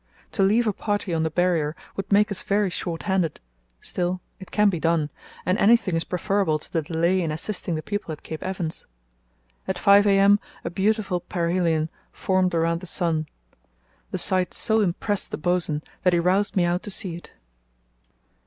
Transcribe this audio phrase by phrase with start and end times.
[0.31, 3.39] To leave a party on the Barrier would make us very short handed;
[3.81, 5.11] still, it can be done,
[5.45, 8.87] and anything is preferable to the delay in assisting the people at Cape Evans.
[9.67, 10.39] At 5 a.m.
[10.65, 13.27] a beautiful parhelion formed around the sun.
[14.09, 17.33] The sight so impressed the bos'n that he roused me out to see it."